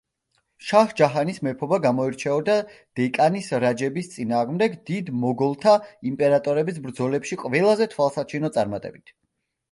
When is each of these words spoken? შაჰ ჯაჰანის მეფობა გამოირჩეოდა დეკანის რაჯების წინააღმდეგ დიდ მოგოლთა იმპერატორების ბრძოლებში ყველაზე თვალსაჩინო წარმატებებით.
შაჰ 0.67 0.93
ჯაჰანის 0.99 1.35
მეფობა 1.47 1.77
გამოირჩეოდა 1.81 2.53
დეკანის 2.99 3.49
რაჯების 3.63 4.09
წინააღმდეგ 4.13 4.77
დიდ 4.91 5.11
მოგოლთა 5.25 5.73
იმპერატორების 6.13 6.79
ბრძოლებში 6.87 7.39
ყველაზე 7.43 7.89
თვალსაჩინო 7.93 8.51
წარმატებებით. 8.57 9.15